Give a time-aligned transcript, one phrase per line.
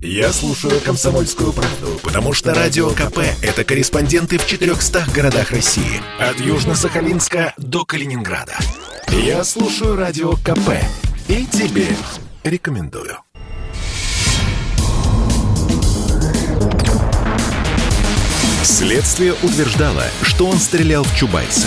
[0.00, 6.00] Я слушаю «Комсомольскую правду», потому что «Радио КП»— это корреспонденты в 400 городах России.
[6.20, 8.56] От Южно-Сахалинска до Калининграда.
[9.08, 10.70] Я слушаю «Радио КП»
[11.26, 11.88] и тебе
[12.44, 13.18] рекомендую.
[18.62, 21.66] Следствие утверждало, что он стрелял в Чубайса.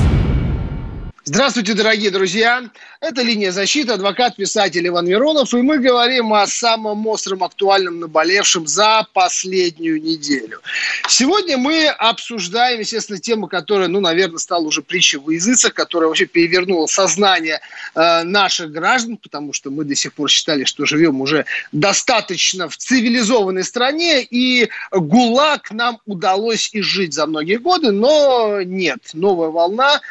[1.33, 2.61] Здравствуйте, дорогие друзья!
[2.99, 9.07] Это «Линия защиты», адвокат-писатель Иван Миронов, и мы говорим о самом остром, актуальном, наболевшем за
[9.13, 10.59] последнюю неделю.
[11.07, 16.25] Сегодня мы обсуждаем, естественно, тему, которая, ну, наверное, стала уже притчей в языцах, которая вообще
[16.25, 17.61] перевернула сознание
[17.95, 22.75] э, наших граждан, потому что мы до сих пор считали, что живем уже достаточно в
[22.75, 30.01] цивилизованной стране, и ГУЛАГ нам удалось изжить за многие годы, но нет, новая волна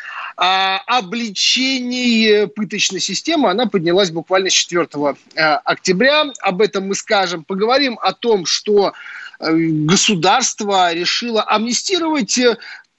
[0.42, 4.88] а, обличений пыточной системы, она поднялась буквально с 4
[5.34, 6.32] э, октября.
[6.40, 7.44] Об этом мы скажем.
[7.44, 8.94] Поговорим о том, что
[9.38, 12.40] э, государство решило амнистировать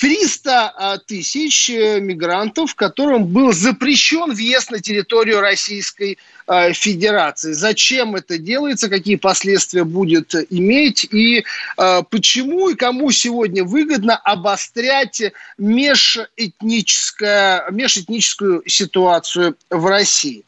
[0.01, 7.51] 300 а, тысяч э, мигрантов, которым был запрещен въезд на территорию Российской а, Федерации.
[7.51, 11.45] Зачем это делается, какие последствия будет иметь и
[11.77, 15.21] а, почему и кому сегодня выгодно обострять
[15.59, 20.43] межэтническое, межэтническую ситуацию в России.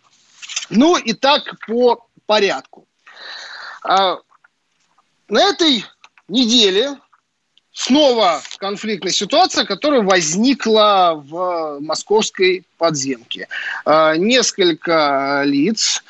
[0.71, 2.87] Ну и так по порядку.
[3.83, 4.17] На
[5.29, 5.85] этой
[6.27, 6.97] неделе
[7.73, 13.47] снова конфликтная ситуация, которая возникла в московской подземке.
[13.85, 16.03] А, несколько лиц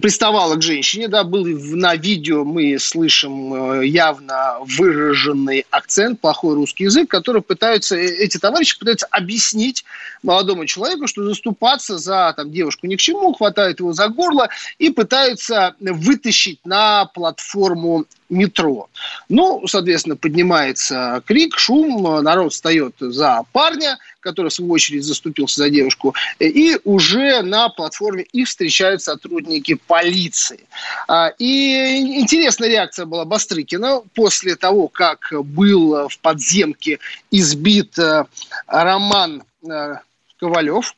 [0.00, 6.84] приставало к женщине, да, был на видео, мы слышим э, явно выраженный акцент, плохой русский
[6.84, 9.84] язык, который пытаются, э, эти товарищи пытаются объяснить
[10.24, 14.48] молодому человеку, что заступаться за там, девушку ни к чему, хватает его за горло
[14.78, 18.88] и пытаются вытащить на платформу метро.
[19.28, 25.70] Ну, соответственно, поднимается крик, шум, народ встает за парня, который, в свою очередь, заступился за
[25.70, 30.60] девушку, и уже на платформе их встречают сотрудники полиции.
[31.08, 36.98] А, и интересная реакция была Бастрыкина после того, как был в подземке
[37.30, 38.24] избит э,
[38.66, 39.96] Роман э,
[40.38, 40.94] Ковалев.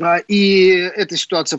[0.00, 1.58] А, и эта ситуация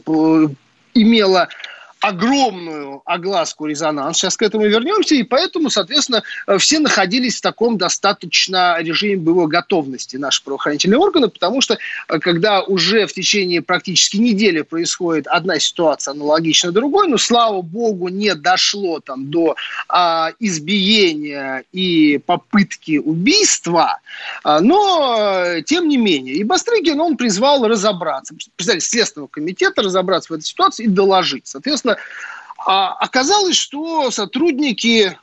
[0.93, 1.49] имела
[1.99, 4.17] огромную огласку, резонанс.
[4.17, 5.15] Сейчас к этому вернемся.
[5.15, 6.23] И поэтому, соответственно,
[6.57, 11.77] все находились в таком достаточно режиме боевой готовности, наши правоохранительные органы, потому что
[12.07, 18.07] э, когда уже в течение практически недели происходит одна ситуация аналогична другой, но, слава богу,
[18.09, 19.55] не дошло там до
[19.87, 23.99] а, избиения и попытки убийства,
[24.43, 30.33] а, но, э, тем не менее, и Бастрыкин, он призвал разобраться, представитель Следственного комитета разобраться
[30.33, 31.47] в этой ситуации и доложить.
[31.47, 32.19] Соответственно, Соответственно,
[32.65, 35.17] а, оказалось, что сотрудники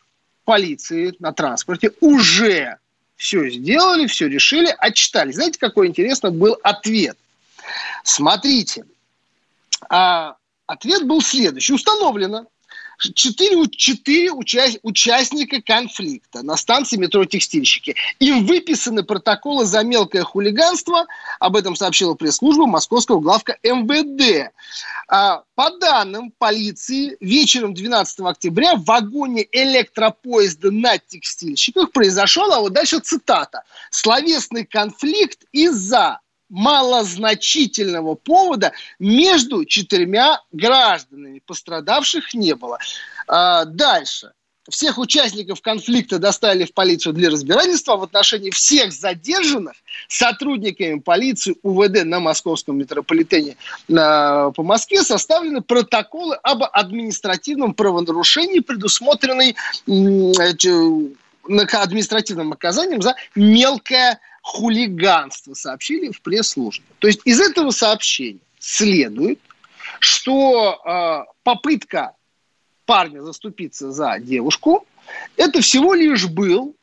[0.44, 2.78] полиции на транспорте уже
[3.16, 5.32] все сделали, все решили, отчитали.
[5.32, 7.16] Знаете, какой интересный был ответ?
[8.04, 8.84] Смотрите,
[9.88, 11.74] а, ответ был следующий.
[11.74, 12.46] Установлено,
[13.14, 17.94] четыре, четыре уча- участника конфликта на станции метро «Текстильщики».
[18.18, 21.06] Им выписаны протоколы за мелкое хулиганство.
[21.40, 24.52] Об этом сообщила пресс-служба московского главка МВД.
[25.08, 32.72] А, по данным полиции, вечером 12 октября в вагоне электропоезда на текстильщиках произошел, а вот
[32.72, 41.42] дальше цитата, словесный конфликт из-за малозначительного повода между четырьмя гражданами.
[41.44, 42.78] Пострадавших не было.
[43.26, 44.32] А, дальше.
[44.68, 47.94] Всех участников конфликта доставили в полицию для разбирательства.
[47.94, 49.74] А в отношении всех задержанных
[50.08, 53.56] сотрудниками полиции УВД на московском метрополитене
[53.86, 59.54] на, по Москве составлены протоколы об административном правонарушении, предусмотренный
[61.46, 66.84] административным наказанием за мелкое хулиганство, сообщили в пресс-службе.
[67.00, 69.40] То есть из этого сообщения следует,
[69.98, 72.12] что э, попытка
[72.84, 74.86] парня заступиться за девушку,
[75.36, 76.76] это всего лишь был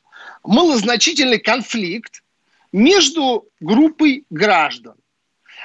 [0.43, 2.21] малозначительный конфликт
[2.73, 4.95] между группой граждан.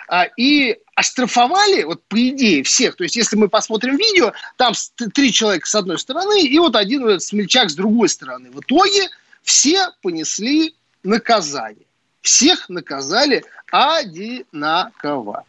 [0.06, 2.94] А, и оштрафовали, вот по идее, всех.
[2.94, 4.72] То есть, если мы посмотрим видео, там
[5.12, 8.52] три человека с одной стороны и вот один смельчак с другой стороны.
[8.52, 9.08] В итоге
[9.42, 11.87] все понесли наказание
[12.28, 15.44] всех наказали одинаково.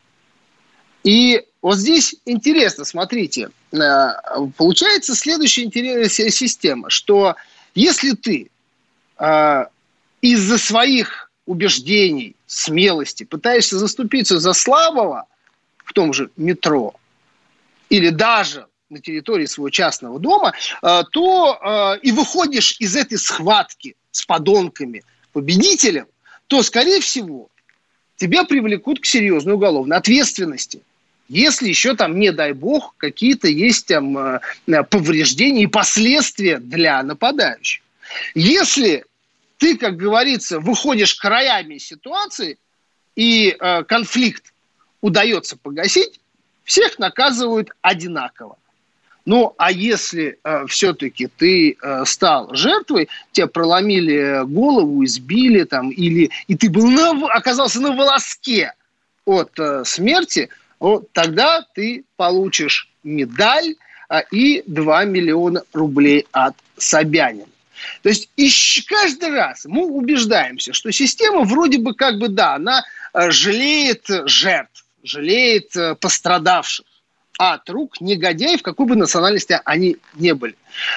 [1.04, 3.78] И вот здесь интересно, смотрите, э,
[4.56, 7.36] получается следующая интересная система, что
[7.76, 8.50] если ты
[9.18, 9.66] э,
[10.22, 15.26] из-за своих убеждений, смелости пытаешься заступиться за слабого
[15.84, 16.94] в том же метро
[17.90, 24.26] или даже на территории своего частного дома, э, то и выходишь из этой схватки с
[24.26, 25.04] подонками
[25.34, 26.08] победителем,
[26.50, 27.48] то, скорее всего,
[28.18, 30.82] тебя привлекут к серьезной уголовной ответственности.
[31.28, 37.04] Если еще там, не дай бог, какие-то есть там э, э, повреждения и последствия для
[37.04, 37.84] нападающих.
[38.34, 39.06] Если
[39.60, 42.58] ты, как говорится, выходишь краями ситуации,
[43.16, 44.52] и э, конфликт
[45.02, 46.20] удается погасить,
[46.64, 48.58] всех наказывают одинаково.
[49.30, 56.32] Ну, а если э, все-таки ты э, стал жертвой, тебя проломили голову, избили там, или
[56.48, 58.74] и ты был на, оказался на волоске
[59.26, 60.50] от э, смерти,
[60.80, 63.76] вот тогда ты получишь медаль
[64.10, 67.46] э, и 2 миллиона рублей от Собянина.
[68.02, 68.50] То есть и
[68.88, 72.84] каждый раз мы убеждаемся, что система вроде бы как бы, да, она
[73.14, 76.88] э, жалеет жертв, жалеет э, пострадавших
[77.40, 80.56] от рук негодяев, какой бы национальности они не были.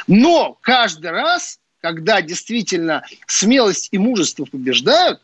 [0.08, 5.20] Но каждый раз, когда действительно смелость и мужество побеждают,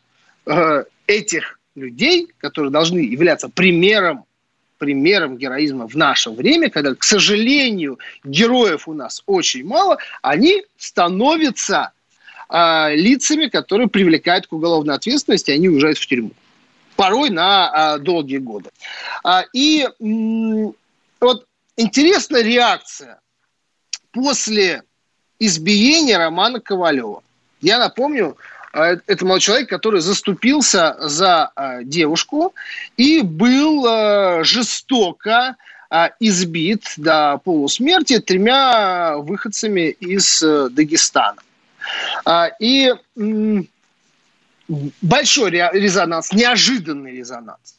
[0.46, 4.24] э, этих людей, которые должны являться примером
[4.78, 11.90] примером героизма в наше время, когда, к сожалению, героев у нас очень мало, они становятся
[12.48, 16.30] э, лицами, которые привлекают к уголовной ответственности, они уезжают в тюрьму.
[16.94, 18.70] Порой на э, долгие годы.
[19.24, 19.84] А, и
[21.20, 23.20] вот интересная реакция
[24.12, 24.82] после
[25.38, 27.22] избиения Романа Ковалева.
[27.60, 28.36] Я напомню,
[28.72, 32.54] э, это молодой человек, который заступился за э, девушку
[32.96, 35.56] и был э, жестоко
[36.20, 41.40] избит до полусмерти тремя выходцами из Дагестана.
[42.60, 42.92] И
[45.00, 47.76] большой резонанс, неожиданный резонанс.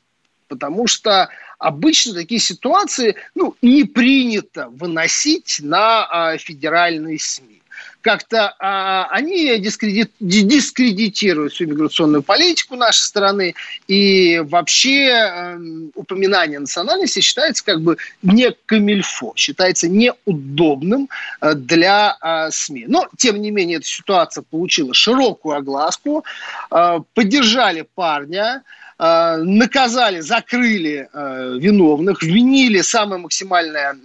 [0.48, 7.62] Потому что обычно такие ситуации ну, не принято выносить на а, федеральные СМИ.
[8.02, 13.56] Как-то а, они дискредит, дискредитируют всю миграционную политику нашей страны,
[13.88, 15.60] и вообще э,
[15.96, 21.10] упоминание национальности считается как бы не камильфо, считается неудобным
[21.42, 22.86] э, для э, СМИ.
[22.88, 26.24] Но, тем не менее, эта ситуация получила широкую огласку,
[26.72, 33.98] э, поддержали парня, Э, наказали, закрыли э, виновных, вменили самое максимальное,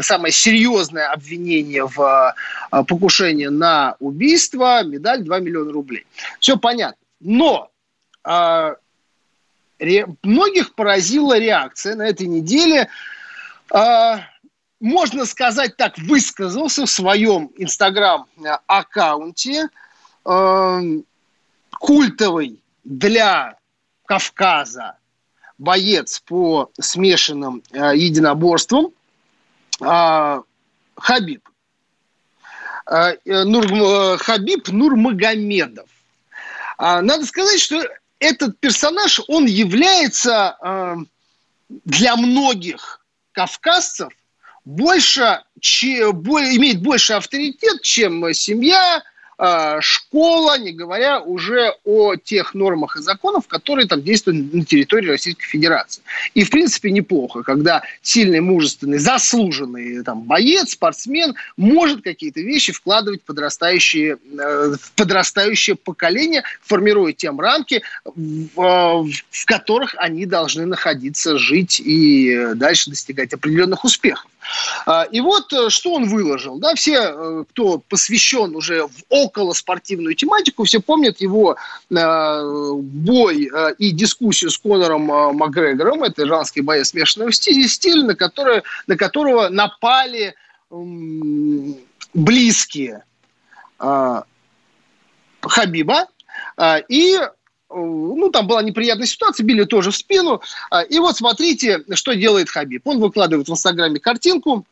[0.00, 2.34] самое серьезное обвинение в
[2.72, 6.06] э, покушении на убийство, медаль 2 миллиона рублей.
[6.38, 6.96] Все понятно.
[7.20, 7.70] Но
[10.22, 12.88] многих поразила реакция на этой неделе.
[14.80, 19.68] можно сказать так, высказался в своем инстаграм-аккаунте
[21.78, 23.59] культовый для
[24.10, 24.96] Кавказа,
[25.56, 28.88] боец по смешанным э, единоборствам
[29.80, 30.42] э,
[30.96, 31.48] Хабиб.
[32.90, 35.88] Э, э Нур, э, Хабиб Нурмагомедов.
[36.76, 37.86] Э, надо сказать, что
[38.18, 40.96] этот персонаж, он является э,
[41.68, 44.12] для многих кавказцев
[44.64, 49.02] больше, че, более, имеет больше авторитет, чем семья, а,
[49.80, 55.46] школа, не говоря уже о тех нормах и законах, которые там действуют на территории Российской
[55.46, 56.02] Федерации.
[56.34, 63.22] И, в принципе, неплохо, когда сильный, мужественный, заслуженный там, боец, спортсмен может какие-то вещи вкладывать
[63.22, 70.66] в подрастающие, э, в подрастающее поколение, формируя тем рамки, в, э, в которых они должны
[70.66, 74.26] находиться, жить и дальше достигать определенных успехов.
[74.86, 76.58] А, и вот э, что он выложил.
[76.58, 81.56] Да, все, э, кто посвящен уже в околоспортивную тематику, все помнят его
[81.90, 85.02] э, бой и дискуссию с Конором
[85.36, 86.02] Макгрегором.
[86.02, 90.34] Это иранский боец смешанного стиля, на, который, на которого напали
[92.14, 93.04] близкие
[95.40, 96.06] Хабиба.
[96.88, 97.18] И
[97.70, 100.40] ну, там была неприятная ситуация, били тоже в спину.
[100.70, 102.86] А, и вот смотрите, что делает Хабиб.
[102.86, 104.66] Он выкладывает в Инстаграме картинку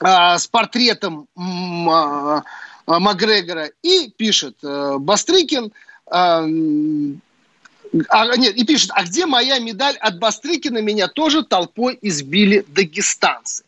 [0.00, 2.42] а, с портретом а,
[2.86, 5.72] Макгрегора и пишет э, Бастрыкин,
[8.08, 10.78] а, нет, и пишет, а где моя медаль от Бастрыкина?
[10.82, 13.64] Меня тоже толпой избили дагестанцы.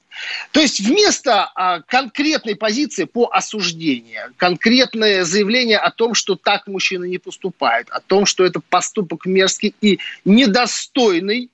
[0.53, 7.05] То есть вместо а, конкретной позиции по осуждению, конкретное заявление о том, что так мужчина
[7.05, 11.51] не поступает, о том, что это поступок мерзкий и недостойный,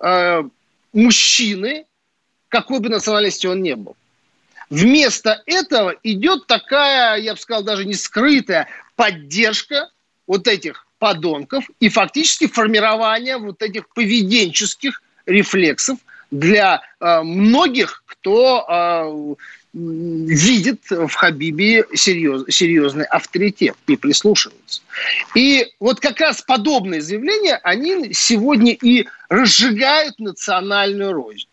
[0.00, 0.42] э,
[0.92, 1.86] мужчины,
[2.48, 3.96] какой бы национальности он ни был.
[4.68, 9.90] Вместо этого идет такая, я бы сказал, даже не скрытая поддержка
[10.26, 15.98] вот этих подонков и фактически формирование вот этих поведенческих рефлексов
[16.32, 19.34] для э, многих, кто э,
[19.74, 24.82] видит в Хабибе серьез, серьезный авторитет и прислушивается.
[25.34, 31.46] И вот как раз подобные заявления, они сегодня и разжигают национальную рознь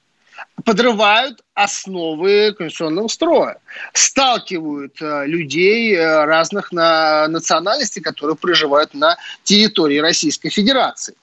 [0.64, 3.58] подрывают основы конституционного строя,
[3.94, 11.16] сталкивают э, людей э, разных на национальностей, которые проживают на территории Российской Федерации.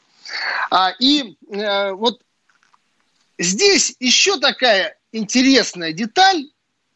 [0.71, 2.21] А, и э, вот
[3.39, 6.45] здесь еще такая интересная деталь,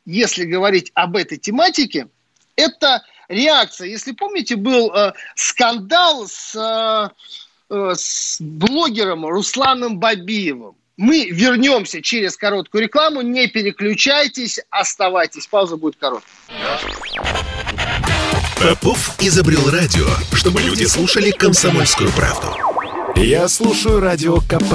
[0.05, 2.09] если говорить об этой тематике,
[2.57, 3.89] это реакция.
[3.89, 4.93] Если помните, был
[5.35, 7.13] скандал с,
[7.69, 13.23] с блогером Русланом Бабиевым мы вернемся через короткую рекламу.
[13.23, 15.47] Не переключайтесь, оставайтесь.
[15.47, 16.31] Пауза будет короткая.
[18.61, 20.07] Попов изобрел радио,
[20.37, 22.55] чтобы люди слушали комсомольскую правду.
[23.17, 24.75] Я слушаю радио КП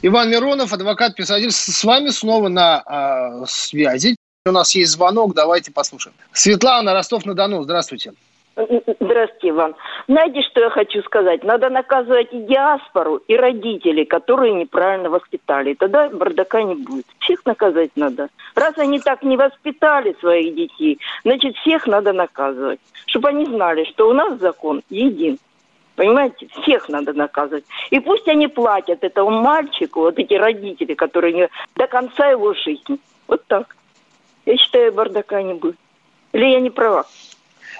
[0.00, 4.14] Иван Миронов, адвокат-писатель, с вами снова на э, связи.
[4.46, 6.14] У нас есть звонок, давайте послушаем.
[6.32, 8.12] Светлана, Ростов-на-Дону, здравствуйте.
[8.56, 9.74] Здравствуйте вам.
[10.08, 11.44] Знаете, что я хочу сказать?
[11.44, 15.74] Надо наказывать и диаспору, и родителей, которые неправильно воспитали.
[15.74, 17.06] Тогда бардака не будет.
[17.20, 18.28] Всех наказать надо.
[18.54, 22.80] Раз они так не воспитали своих детей, значит, всех надо наказывать.
[23.06, 25.38] Чтобы они знали, что у нас закон един.
[25.98, 26.46] Понимаете?
[26.62, 27.64] Всех надо наказывать.
[27.90, 31.48] И пусть они платят этому мальчику, вот эти родители, которые не...
[31.74, 33.00] до конца его жизни.
[33.26, 33.74] Вот так.
[34.46, 35.76] Я считаю, бардака не будет.
[36.32, 37.04] Или я не права?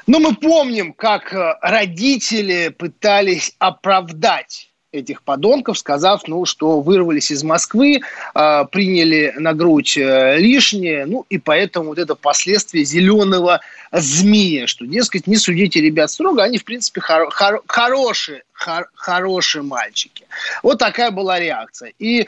[0.09, 7.43] Но мы помним, как э, родители пытались оправдать этих подонков, сказав, ну, что вырвались из
[7.43, 8.01] Москвы,
[8.35, 13.61] э, приняли на грудь э, лишнее, ну, и поэтому вот это последствие зеленого
[13.93, 19.63] змея, что, дескать, не судите ребят строго, они, в принципе, хор- хор- хорошие, хор- хорошие
[19.63, 20.27] мальчики.
[20.63, 21.93] Вот такая была реакция.
[21.99, 22.27] И э,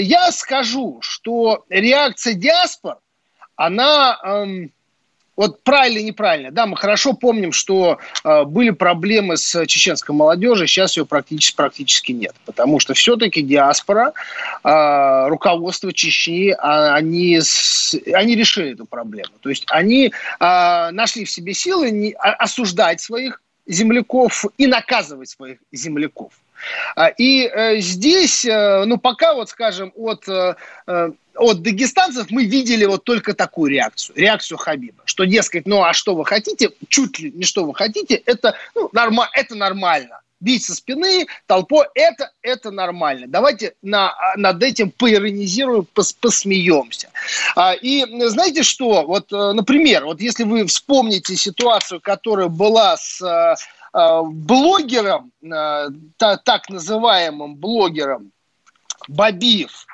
[0.00, 2.96] я скажу, что реакция диаспор,
[3.56, 4.18] она...
[4.24, 4.46] Э,
[5.36, 6.50] вот правильно и неправильно.
[6.50, 12.12] Да, мы хорошо помним, что э, были проблемы с чеченской молодежью, сейчас ее практически, практически
[12.12, 12.34] нет.
[12.44, 14.12] Потому что все-таки диаспора,
[14.62, 17.40] э, руководство Чечни, а, они,
[18.14, 19.32] они решили эту проблему.
[19.40, 25.30] То есть они э, нашли в себе силы не, а, осуждать своих земляков и наказывать
[25.30, 26.32] своих земляков.
[26.96, 30.54] А, и э, здесь, э, ну, пока вот, скажем, от э,
[31.34, 36.14] от дагестанцев мы видели вот только такую реакцию, реакцию Хабиба, что, дескать, ну а что
[36.14, 40.20] вы хотите, чуть ли не что вы хотите, это, ну, норма, это нормально.
[40.40, 43.26] Бить со спины толпой, это, это нормально.
[43.28, 47.10] Давайте на, над этим поиронизируем, пос, посмеемся.
[47.54, 53.22] А, и знаете что, вот, например, вот если вы вспомните ситуацию, которая была с
[53.92, 58.32] а, блогером, а, так называемым блогером
[59.08, 59.86] Бабиев,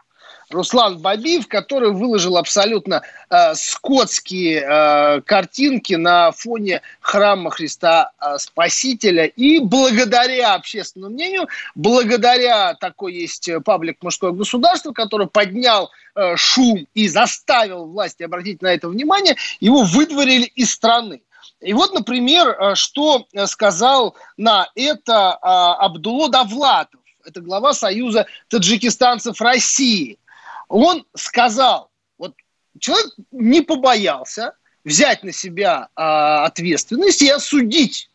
[0.50, 9.26] Руслан Бабиев, который выложил абсолютно э, скотские э, картинки на фоне храма Христа э, Спасителя.
[9.26, 17.08] И благодаря общественному мнению, благодаря такой есть паблик «Мужское государство», который поднял э, шум и
[17.08, 21.20] заставил власти обратить на это внимание, его выдворили из страны.
[21.60, 29.40] И вот, например, э, что сказал на это а, Абдуло Давлатов, это глава Союза таджикистанцев
[29.40, 30.18] России–
[30.68, 32.34] он сказал, вот
[32.78, 34.52] человек не побоялся
[34.84, 38.10] взять на себя а, ответственность и осудить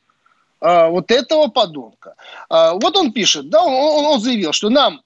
[0.62, 2.16] а, вот этого подонка.
[2.50, 5.02] Вот он пишет, да, он, он заявил, что нам,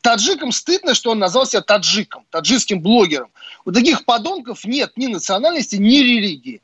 [0.00, 3.30] таджикам, стыдно, что он назвал себя таджиком, таджикским блогером.
[3.64, 6.62] У таких подонков нет ни национальности, ни религии.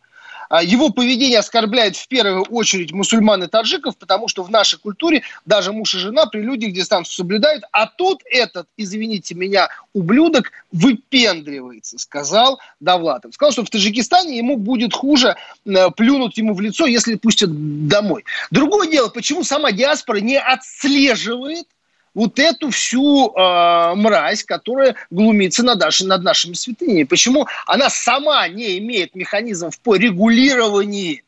[0.49, 5.23] А, его поведение оскорбляет в первую очередь мусульман и таджиков, потому что в нашей культуре
[5.47, 11.99] даже муж и жена при людях дистанцию соблюдают, а тут этот, извините меня, ублюдок выпендривается,
[11.99, 13.35] сказал Давлатов.
[13.35, 15.37] Сказал, что в Таджикистане ему будет хуже
[15.67, 17.51] э, плюнуть ему в лицо, если пустят
[17.89, 18.25] домой.
[18.51, 21.67] Другое дело, почему сама диаспора не отслеживает
[22.15, 27.05] вот эту всю э, мразь, которая глумится над, наши, над нашими святынями.
[27.05, 31.23] Почему она сама не имеет механизмов по регулированию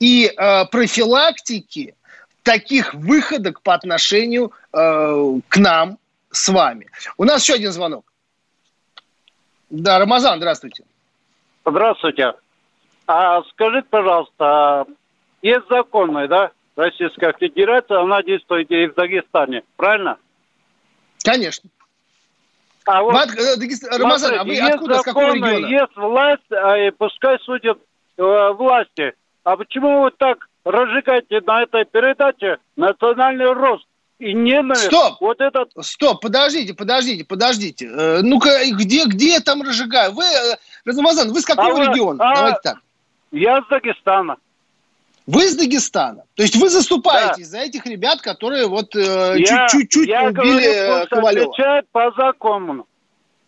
[0.00, 1.94] и э, профилактике
[2.42, 5.98] таких выходок по отношению э, к нам
[6.30, 6.88] с вами.
[7.16, 8.04] У нас еще один звонок.
[9.70, 10.84] Да, Рамазан, здравствуйте.
[11.64, 12.34] Здравствуйте.
[13.06, 14.86] А скажите, пожалуйста,
[15.40, 20.18] есть законная, да, Российская Федерация, она действует и в Дагестане, правильно?
[21.22, 21.68] Конечно.
[22.84, 23.86] А вот, э, Дагест...
[23.86, 25.66] Рамазан, а вы откуда, законы, с какого региона?
[25.66, 27.78] Есть власть, а и пускай судят
[28.16, 29.14] э, власти.
[29.44, 33.86] А почему вы так разжигаете на этой передаче национальный рост?
[34.22, 34.84] и ненависть.
[34.84, 35.16] Стоп!
[35.20, 35.72] Вот этот...
[35.80, 37.86] Стоп, подождите, подождите, подождите.
[37.86, 40.12] Э, ну-ка, где, где я там разжигаю?
[40.12, 42.24] Вы, э, Рамазан, вы с какого а региона?
[42.24, 42.34] А...
[42.36, 42.76] Давайте так.
[43.32, 44.36] Я с Дагестана.
[45.32, 46.24] Вы из Дагестана.
[46.34, 47.58] То есть вы заступаетесь да.
[47.58, 49.38] за этих ребят, которые вот э,
[49.70, 51.50] чуть-чуть я убили говорю, Ковалева.
[51.52, 52.86] отвечает по закону.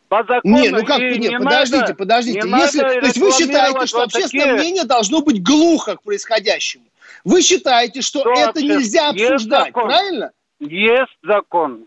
[0.08, 0.40] По закону.
[0.44, 2.40] Не, ну как, не, не подождите, надо, подождите.
[2.40, 4.60] Не Если, то есть вы считаете, что вот общественное такие...
[4.60, 6.84] мнение должно быть глухо к происходящему.
[7.22, 9.84] Вы считаете, что, что это нельзя обсуждать, закон.
[9.84, 10.30] правильно?
[10.60, 11.84] Есть закон.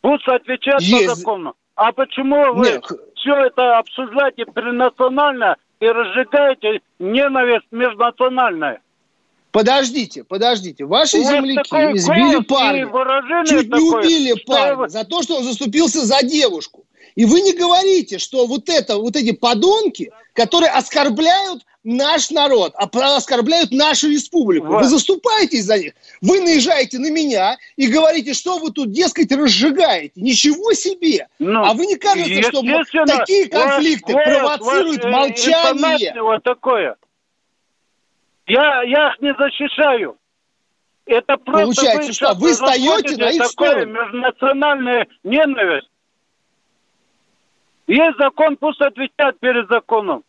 [0.00, 1.08] Пусть отвечают Есть.
[1.08, 1.54] по закону.
[1.74, 2.84] А почему вы Нет.
[3.16, 8.80] все это обсуждаете перенационально и разжигаете ненависть межнациональная?
[9.52, 10.84] Подождите, подождите.
[10.84, 12.86] Ваши У земляки избили парня.
[13.46, 14.88] Чуть не убили парня вы...
[14.88, 16.84] за то, что он заступился за девушку.
[17.16, 22.88] И вы не говорите, что вот это, вот эти подонки, которые оскорбляют наш народ, а
[23.16, 24.66] оскорбляют нашу республику.
[24.66, 25.94] Вы заступаетесь за них.
[26.20, 30.12] Вы наезжаете на меня и говорите, что вы тут, дескать, разжигаете.
[30.20, 31.26] Ничего себе!
[31.38, 32.62] Ну, а вы не кажется, что
[33.06, 36.22] такие конфликты ваш, провоцируют ваш, молчание?
[36.22, 36.96] Вот такое.
[38.50, 40.16] Я, я их не защищаю.
[41.06, 43.92] Это просто Получается, вы, что вы стоите на их сторону.
[43.92, 45.88] межнациональная ненависть.
[47.86, 50.22] Есть закон, пусть отвечают перед законом.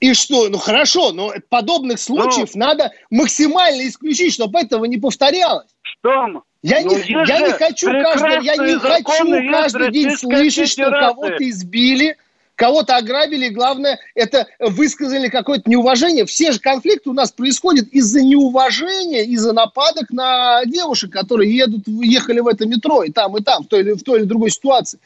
[0.00, 0.48] И что?
[0.48, 5.68] Ну хорошо, но подобных случаев ну, надо максимально исключить, чтобы этого не повторялось.
[5.82, 6.42] Что?
[6.62, 11.48] Я, ну, не, я не хочу каждый, я не хочу каждый день слышать, что кого-то
[11.48, 12.16] избили,
[12.58, 16.26] кого-то ограбили, главное, это высказали какое-то неуважение.
[16.26, 22.40] Все же конфликты у нас происходят из-за неуважения, из-за нападок на девушек, которые едут, ехали
[22.40, 24.98] в это метро, и там, и там, в той или, в той или другой ситуации.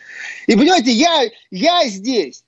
[0.47, 2.43] И понимаете, я, я здесь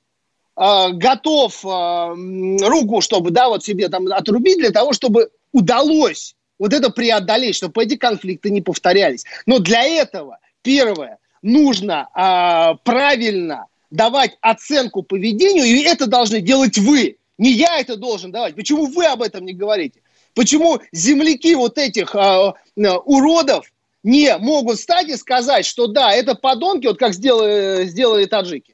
[0.57, 6.73] э, готов э, руку, чтобы, да, вот себе там отрубить для того, чтобы удалось вот
[6.73, 9.25] это преодолеть, чтобы эти конфликты не повторялись.
[9.45, 17.17] Но для этого, первое, нужно э, правильно давать оценку поведению, и это должны делать вы.
[17.39, 18.57] Не я это должен давать.
[18.57, 20.01] Почему вы об этом не говорите?
[20.35, 22.53] Почему земляки вот этих э,
[23.05, 23.71] уродов
[24.03, 28.74] не могут стать и сказать, что да, это подонки, вот как сделали, сделали таджики,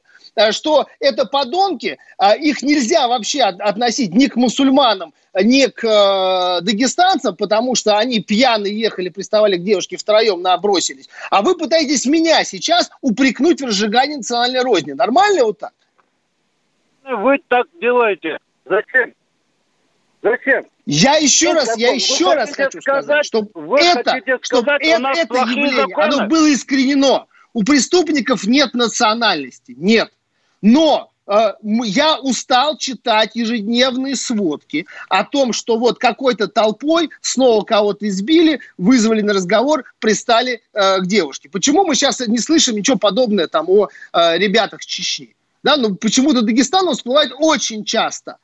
[0.51, 7.35] что это подонки, а их нельзя вообще относить ни к мусульманам, ни к э, дагестанцам,
[7.35, 11.09] потому что они пьяные ехали, приставали к девушке втроем, набросились.
[11.29, 14.91] А вы пытаетесь меня сейчас упрекнуть в разжигании национальной розни.
[14.91, 15.73] Нормально вот так?
[17.03, 18.37] Вы так делаете.
[18.65, 19.13] Зачем?
[20.21, 20.65] Зачем?
[20.85, 25.35] Я еще Нет, раз, я еще раз хочу сказать, сказать чтобы это, чтобы это, это
[25.35, 26.03] явление, законы?
[26.03, 27.27] оно было искоренено.
[27.53, 29.73] У преступников нет национальности.
[29.77, 30.11] Нет.
[30.61, 38.07] Но э, я устал читать ежедневные сводки о том, что вот какой-то толпой снова кого-то
[38.07, 41.49] избили, вызвали на разговор, пристали э, к девушке.
[41.49, 45.35] Почему мы сейчас не слышим ничего подобного там о э, ребятах Чечни?
[45.63, 48.37] Да, ну почему-то Дагестан всплывает очень часто.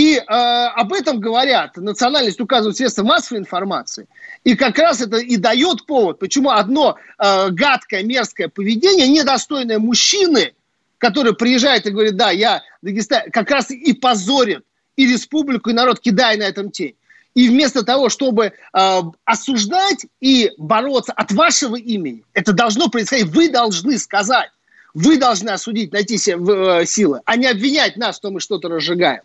[0.00, 4.06] И э, об этом говорят, национальность указывают средства массовой информации.
[4.44, 10.54] И как раз это и дает повод, почему одно э, гадкое, мерзкое поведение, недостойное мужчины,
[10.96, 14.64] который приезжает и говорит, да, я Дагестан, как раз и позорит
[14.96, 16.94] и республику, и народ, кидая на этом тень.
[17.34, 23.26] И вместо того, чтобы э, осуждать и бороться от вашего имени, это должно происходить.
[23.26, 24.48] Вы должны сказать,
[24.94, 29.20] вы должны осудить, найти себе, э, силы, а не обвинять нас, что мы что-то разжигаем.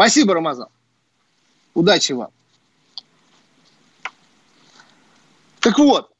[0.00, 0.68] Спасибо, Рамазан.
[1.74, 2.30] Удачи вам.
[5.60, 6.10] Так вот,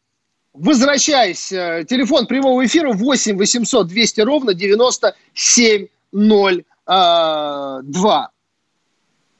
[0.52, 6.60] возвращаясь, э, телефон прямого эфира 8 800 200 ровно 9702.
[6.84, 7.80] А,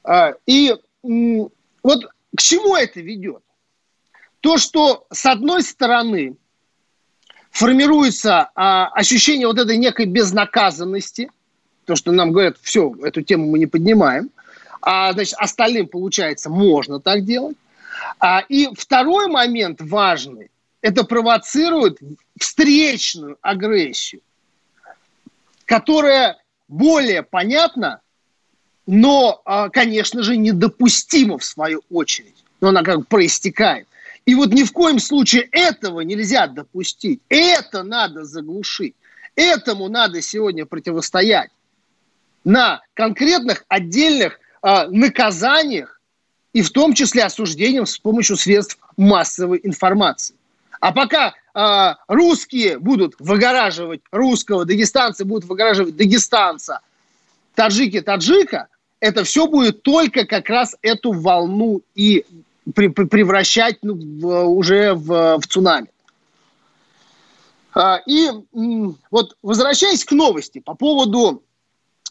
[0.03, 3.43] а, и вот к чему это ведет?
[4.39, 6.35] То, что с одной стороны
[7.51, 11.29] формируется а, ощущение вот этой некой безнаказанности,
[11.91, 14.29] то, что нам говорят, все, эту тему мы не поднимаем,
[14.81, 17.57] а значит, остальным, получается, можно так делать.
[18.17, 20.49] А, и второй момент важный,
[20.79, 21.99] это провоцирует
[22.39, 24.21] встречную агрессию,
[25.65, 26.37] которая
[26.69, 27.99] более понятна,
[28.87, 32.41] но, а, конечно же, недопустима в свою очередь.
[32.61, 33.85] Но она как бы проистекает.
[34.25, 37.19] И вот ни в коем случае этого нельзя допустить.
[37.27, 38.95] Это надо заглушить.
[39.35, 41.51] Этому надо сегодня противостоять
[42.43, 45.99] на конкретных отдельных э, наказаниях
[46.53, 50.35] и в том числе осуждением с помощью средств массовой информации.
[50.79, 56.81] А пока э, русские будут выгораживать русского, дагестанцы будут выгораживать дагестанца,
[57.55, 58.67] таджики таджика,
[58.99, 62.25] это все будет только как раз эту волну и
[62.73, 65.87] при, при, превращать ну, в, уже в, в цунами.
[67.73, 68.29] А, и
[69.09, 71.43] вот возвращаясь к новости по поводу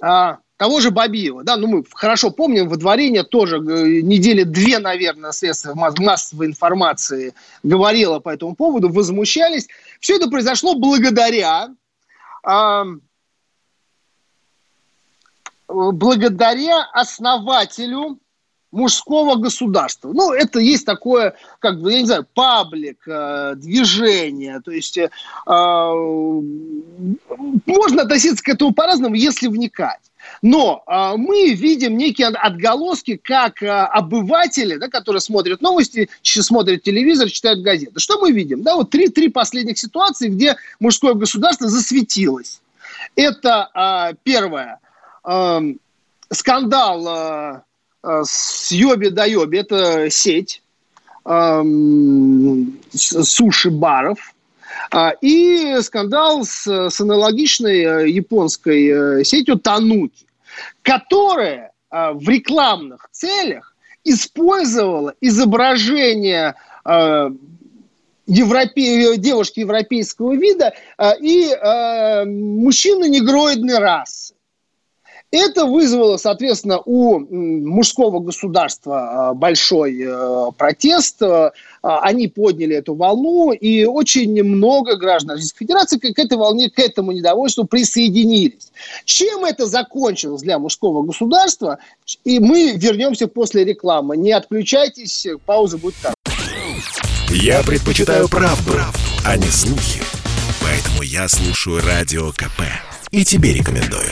[0.00, 5.32] а, того же Бабиева, да, ну мы хорошо помним, выдворение тоже э, недели две, наверное,
[5.32, 9.68] средства массовой информации говорило по этому поводу, возмущались.
[10.00, 11.68] Все это произошло благодаря
[12.42, 12.84] а,
[15.68, 18.18] благодаря основателю
[18.72, 20.12] мужского государства.
[20.12, 24.60] Ну, это есть такое, как бы, я не знаю, паблик, э, движение.
[24.60, 25.08] То есть э,
[27.66, 30.00] можно относиться к этому по-разному, если вникать.
[30.42, 37.28] Но э, мы видим некие отголоски, как э, обыватели, да, которые смотрят новости, смотрят телевизор,
[37.28, 37.98] читают газеты.
[37.98, 38.62] Что мы видим?
[38.62, 42.60] Да, вот три-три последних ситуации, где мужское государство засветилось.
[43.16, 44.78] Это э, первое.
[45.24, 45.60] Э,
[46.30, 47.69] скандал э, Э,
[48.02, 49.58] с Йоби до Йоби.
[49.58, 50.62] Это сеть
[51.24, 54.34] эм, суши-баров.
[54.90, 60.26] А, и скандал с, с аналогичной э, японской э, сетью Тануки,
[60.82, 66.54] которая в рекламных целях использовала изображение
[68.26, 69.16] европе...
[69.16, 70.72] девушки европейского вида
[71.20, 71.52] и
[72.26, 74.34] мужчины негроидной расы.
[75.30, 81.22] Это вызвало, соответственно, у мужского государства а, большой э, протест.
[81.22, 86.78] А, они подняли эту волну, и очень много граждан Российской Федерации к этой волне, к
[86.80, 88.72] этому недовольству присоединились.
[89.04, 91.78] Чем это закончилось для мужского государства?
[92.24, 94.16] И мы вернемся после рекламы.
[94.16, 96.16] Не отключайтесь, пауза будет короткой.
[97.28, 98.72] Я предпочитаю правду,
[99.24, 100.02] а не слухи.
[100.60, 102.62] Поэтому я слушаю Радио КП.
[103.12, 104.10] И тебе рекомендую.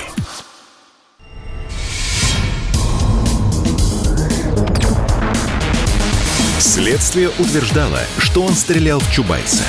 [6.60, 9.62] Следствие утверждало, что он стрелял в Чубайса.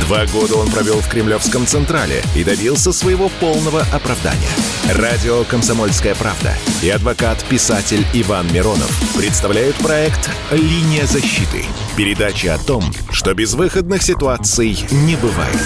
[0.00, 4.48] Два года он провел в Кремлевском Централе и добился своего полного оправдания.
[4.92, 6.52] Радио «Комсомольская правда»
[6.82, 11.62] и адвокат-писатель Иван Миронов представляют проект «Линия защиты».
[11.96, 15.62] Передача о том, что безвыходных ситуаций не бывает.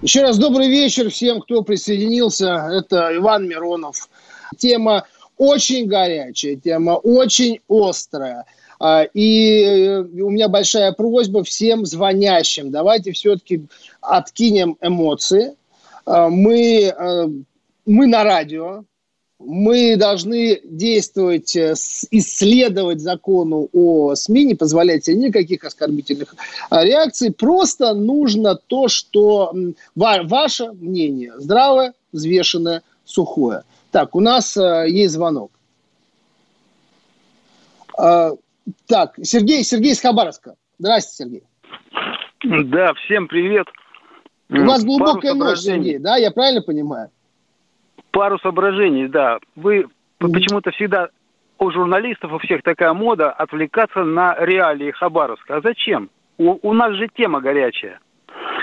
[0.00, 2.68] Еще раз добрый вечер всем, кто присоединился.
[2.72, 4.08] Это Иван Миронов.
[4.58, 5.04] Тема
[5.36, 8.44] очень горячая, тема очень острая–
[9.14, 12.72] и э, у меня большая просьба всем звонящим.
[12.72, 13.66] Давайте все-таки
[14.00, 15.54] откинем эмоции.
[16.04, 17.28] А, мы, э,
[17.86, 18.82] мы на радио,
[19.38, 21.74] мы должны действовать, э,
[22.10, 26.34] исследовать закону о СМИ, не позволять себе никаких оскорбительных
[26.68, 27.32] а, реакций.
[27.32, 29.54] Просто нужно то, что
[29.94, 33.62] ваше мнение здравое, взвешенное, сухое.
[33.92, 35.52] Так, у нас есть звонок.
[38.86, 40.54] Так, Сергей, Сергей из Хабаровска.
[40.78, 41.44] Здравствуйте,
[42.42, 42.64] Сергей.
[42.64, 43.66] Да, всем привет.
[44.50, 46.16] У вас глубокая ночь, Сергей, да?
[46.16, 47.10] Я правильно понимаю?
[48.10, 49.38] Пару соображений, да.
[49.56, 49.86] Вы
[50.18, 51.08] почему-то всегда
[51.58, 55.56] у журналистов, у всех такая мода отвлекаться на реалии Хабаровска.
[55.56, 56.10] А зачем?
[56.38, 58.00] У, у нас же тема горячая.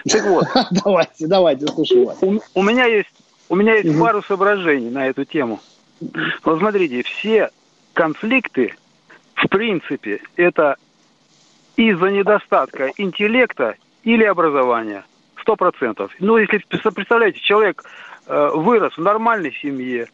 [0.07, 0.45] Так вот.
[0.83, 2.17] давайте, давайте, слушаю вас.
[2.21, 3.09] У, у меня есть,
[3.47, 4.03] у меня есть угу.
[4.03, 5.59] пару соображений на эту тему.
[6.43, 7.49] Вот смотрите, все
[7.93, 8.75] конфликты
[9.43, 10.75] в принципе, это
[11.75, 15.06] из-за недостатка интеллекта или образования.
[15.41, 16.12] Сто процентов.
[16.19, 17.84] Ну, если представляете, человек
[18.28, 20.10] э, вырос в нормальной семье,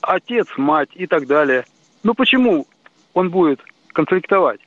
[0.00, 1.64] отец, мать и так далее.
[2.02, 2.66] Ну, почему
[3.12, 3.60] он будет
[3.92, 4.60] конфликтовать?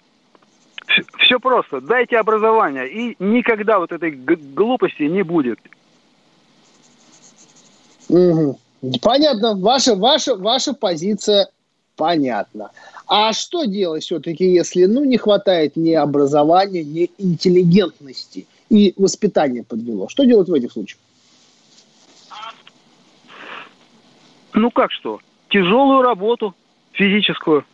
[1.17, 1.81] Все, просто.
[1.81, 5.59] Дайте образование, и никогда вот этой глупости не будет.
[8.07, 8.59] Угу.
[9.01, 9.55] Понятно.
[9.55, 11.49] Ваша, ваша, ваша позиция
[11.95, 12.69] понятна.
[13.07, 20.07] А что делать все-таки, если ну, не хватает ни образования, ни интеллигентности и воспитания подвело?
[20.09, 20.99] Что делать в этих случаях?
[24.53, 25.19] Ну как что?
[25.49, 26.55] Тяжелую работу
[26.93, 27.65] физическую.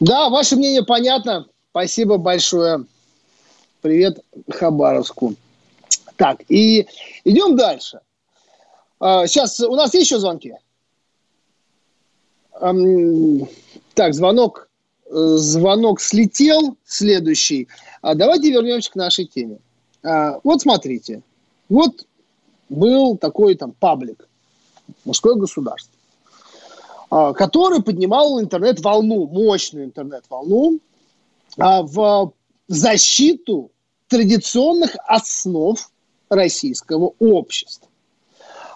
[0.00, 1.46] Да, ваше мнение понятно.
[1.70, 2.84] Спасибо большое.
[3.80, 4.18] Привет
[4.50, 5.34] Хабаровску.
[6.16, 6.86] Так, и
[7.24, 8.00] идем дальше.
[8.98, 10.54] Сейчас а, у нас есть еще звонки?
[13.96, 14.68] Так, звонок,
[15.06, 17.66] э, звонок слетел, следующий.
[18.02, 19.56] А давайте вернемся к нашей теме.
[20.02, 21.22] А, вот смотрите,
[21.70, 22.06] вот
[22.68, 24.28] был такой там паблик,
[25.06, 25.94] мужское государство,
[27.08, 30.78] который поднимал интернет-волну, мощную интернет-волну
[31.56, 32.32] в
[32.68, 33.70] защиту
[34.08, 35.90] традиционных основ
[36.28, 37.88] российского общества.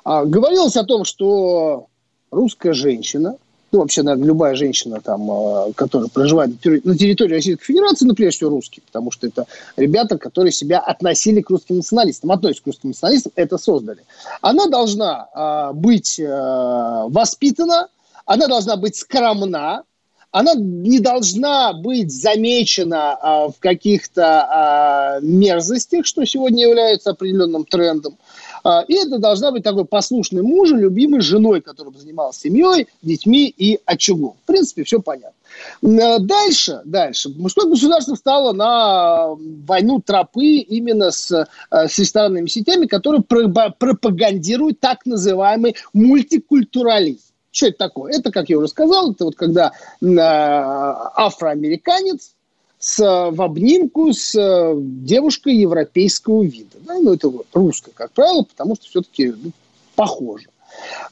[0.05, 1.89] Говорилось о том, что
[2.31, 3.37] русская женщина–
[3.73, 8.39] ну, вообще, наверное, любая женщина, там, э, которая проживает на территории Российской Федерации, ну, прежде
[8.39, 12.89] всего, русские, потому что это ребята, которые себя относили к русским националистам, относятся к русским
[12.91, 14.01] националистам, это создали.
[14.41, 17.89] Она должна э, быть э, воспитана,
[18.27, 19.85] она должна быть скромна,
[20.33, 28.17] она не должна быть замечена а, в каких-то а, мерзостях, что сегодня является определенным трендом.
[28.65, 33.53] А, и это должна быть такой послушный муж, любимой женой, которая бы занималась семьей, детьми
[33.57, 34.35] и очагом.
[34.43, 35.35] В принципе, все понятно.
[35.83, 37.31] А, дальше, дальше.
[37.31, 39.35] Мужское государство стало на
[39.67, 47.21] войну тропы именно с, а, с ресторанными сетями, которые пропагандируют так называемый мультикультурализм.
[47.53, 48.13] Что это такое?
[48.13, 52.37] Это, как я уже сказал, это вот когда э, афроамериканец
[52.81, 56.79] с, в обнимку с э, девушкой европейского вида.
[56.81, 56.95] Да?
[56.99, 59.53] Ну, это русская, как правило, потому что все-таки ну,
[59.95, 60.49] похоже.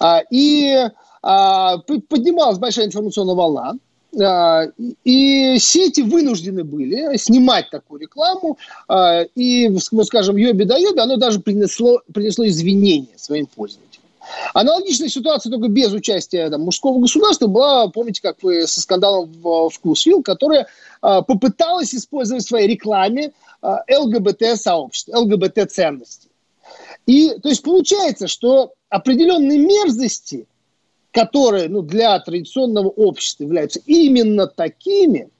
[0.00, 0.88] А, и
[1.22, 3.74] а, поднималась большая информационная волна,
[4.18, 4.64] а,
[5.04, 8.56] и сети вынуждены были снимать такую рекламу,
[8.88, 13.87] а, и, скажем, йоби да йоби, оно даже принесло, принесло извинения своим пользователям.
[14.54, 19.70] Аналогичная ситуация, только без участия там, мужского государства, была, помните, как вы со скандалом в
[19.70, 20.66] Вкусвилл, которая э,
[21.00, 26.28] попыталась использовать в своей рекламе э, ЛГБТ-сообщество, ЛГБТ-ценности.
[27.06, 30.46] И, то есть, получается, что определенные мерзости,
[31.10, 35.30] которые ну, для традиционного общества являются именно такими,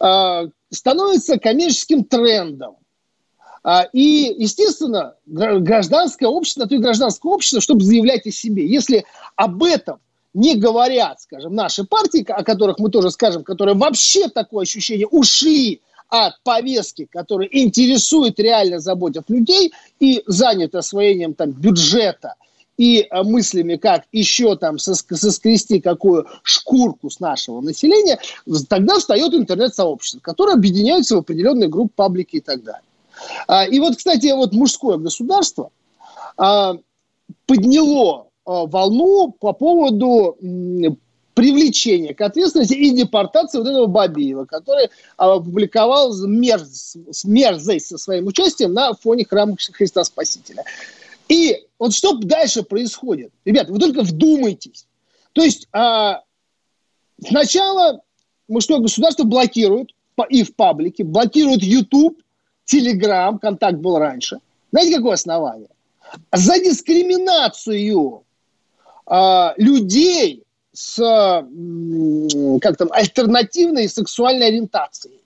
[0.00, 2.76] э, становятся коммерческим трендом.
[3.70, 8.66] А, и, естественно, гражданское общество, то и гражданское общество, чтобы заявлять о себе.
[8.66, 9.04] Если
[9.36, 9.98] об этом
[10.32, 15.82] не говорят, скажем, наши партии, о которых мы тоже скажем, которые вообще такое ощущение ушли
[16.08, 22.36] от повестки, которая интересует реально заботов людей и заняты освоением там, бюджета
[22.78, 28.18] и э, мыслями, как еще там соскрести какую шкурку с нашего населения,
[28.70, 32.80] тогда встает интернет-сообщество, которое объединяется в определенные группы, паблики и так далее.
[33.46, 35.70] А, и вот, кстати, вот мужское государство
[36.36, 36.76] а,
[37.46, 40.36] подняло а, волну по поводу
[41.34, 48.72] привлечения к ответственности и депортации вот этого Бабиева, который опубликовал мерз, мерзость со своим участием
[48.72, 50.64] на фоне храма Христа Спасителя.
[51.28, 53.30] И вот что дальше происходит?
[53.44, 54.86] Ребята, вы только вдумайтесь.
[55.32, 56.22] То есть а,
[57.24, 58.00] сначала
[58.48, 59.90] мужское государство блокирует
[60.28, 62.20] и в паблике, блокирует YouTube,
[62.68, 64.38] Телеграм, контакт был раньше.
[64.70, 65.70] Знаете, какое основание?
[66.32, 68.22] За дискриминацию
[69.10, 75.20] э, людей с э, как там, альтернативной сексуальной ориентацией.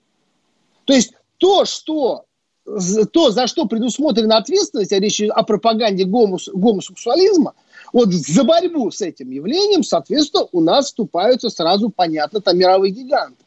[0.85, 2.25] То есть то, что
[3.11, 7.55] то, за что предусмотрена ответственность, а речь о пропаганде гомос, гомосексуализма,
[7.91, 13.42] вот за борьбу с этим явлением, соответственно, у нас вступаются сразу, понятно, там мировые гиганты.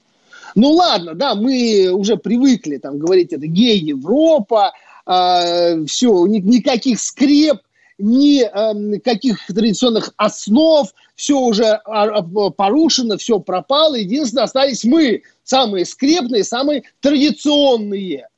[0.57, 4.73] Ну ладно, да, мы уже привыкли там говорить, это гей Европа,
[5.07, 7.59] э, все, ни, никаких скреп,
[7.99, 13.97] никаких эм, традиционных основ, все уже а, а, порушено, все пропало.
[13.97, 18.29] Единственное, остались мы, самые скрепные, самые традиционные.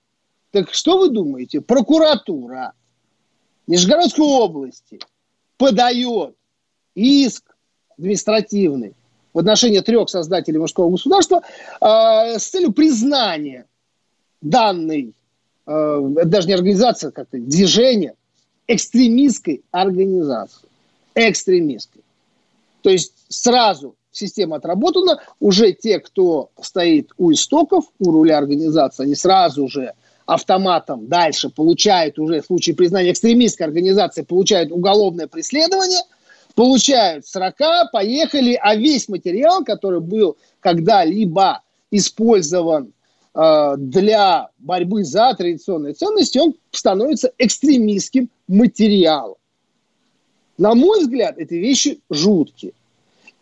[0.51, 1.61] Так что вы думаете?
[1.61, 2.73] Прокуратура
[3.69, 4.99] Нижегородской области
[5.57, 6.35] подает
[6.97, 7.45] иск
[7.97, 8.95] административный
[9.39, 11.43] в отношении трех создателей мужского государства
[11.81, 13.67] э, с целью признания
[14.41, 15.15] данной,
[15.65, 18.15] э, даже не организации, как-то движения,
[18.67, 20.67] экстремистской организации.
[21.15, 22.03] Экстремистской.
[22.83, 29.15] То есть сразу система отработана, уже те, кто стоит у истоков, у руля организации, они
[29.15, 29.93] сразу же
[30.27, 36.01] автоматом дальше получают уже в случае признания экстремистской организации, получают уголовное преследование–
[36.59, 42.93] получают 40, поехали, а весь материал, который был когда-либо использован
[43.33, 49.37] э, для борьбы за традиционные ценности, он становится экстремистским материалом.
[50.59, 52.73] На мой взгляд, эти вещи жуткие.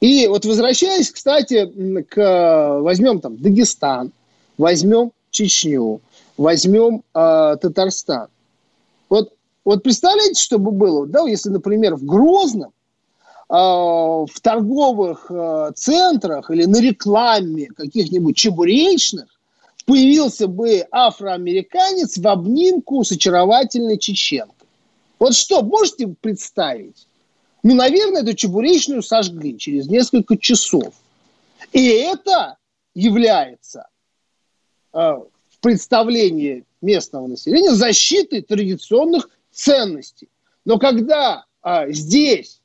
[0.00, 1.72] И вот возвращаясь, кстати,
[2.10, 4.12] к возьмем там Дагестан,
[4.58, 6.02] возьмем Чечню,
[6.36, 8.28] возьмем э, Татарстан.
[9.08, 9.32] Вот,
[9.64, 12.72] вот представляете, что бы было, да, если, например, в Грозном
[13.48, 19.28] в торговых э, центрах или на рекламе каких-нибудь чебуречных
[19.84, 24.66] появился бы афроамериканец в обнимку с очаровательной чеченкой.
[25.18, 27.06] Вот что, можете представить?
[27.62, 30.94] Ну, наверное, эту чебуречную сожгли через несколько часов.
[31.72, 32.56] И это
[32.94, 33.88] является
[34.92, 40.28] э, в представлении местного населения защитой традиционных ценностей.
[40.64, 42.55] Но когда э, здесь,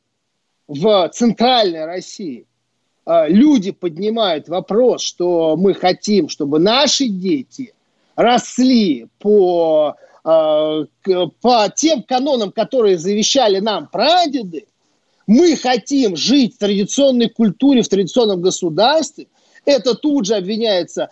[0.72, 2.46] в центральной России,
[3.06, 7.74] э, люди поднимают вопрос, что мы хотим, чтобы наши дети
[8.16, 10.86] росли по, э,
[11.42, 14.66] по тем канонам, которые завещали нам прадеды,
[15.28, 19.28] мы хотим жить в традиционной культуре, в традиционном государстве,
[19.66, 21.10] это тут же обвиняется,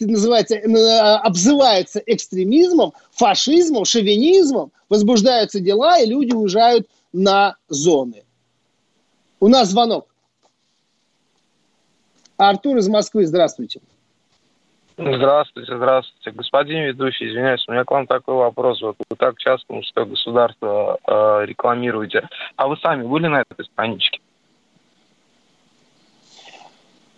[0.00, 8.22] называется, э, обзывается экстремизмом, фашизмом, шовинизмом, возбуждаются дела, и люди уезжают на зоны.
[9.40, 10.08] У нас звонок.
[12.36, 13.80] Артур из Москвы, здравствуйте.
[14.96, 16.32] Здравствуйте, здравствуйте.
[16.32, 18.82] Господин ведущий, извиняюсь, у меня к вам такой вопрос.
[18.82, 22.28] Вот вы так часто мужское государство э, рекламируете.
[22.56, 24.20] А вы сами были на этой страничке?